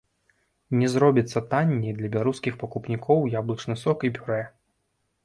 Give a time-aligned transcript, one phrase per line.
[0.79, 4.41] Не зробіцца танней для беларускіх пакупнікоў яблычны сок і пюрэ.